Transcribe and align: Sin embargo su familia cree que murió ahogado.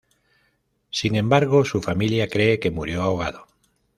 Sin 0.89 1.15
embargo 1.15 1.63
su 1.63 1.79
familia 1.79 2.27
cree 2.27 2.59
que 2.59 2.71
murió 2.71 3.03
ahogado. 3.03 3.45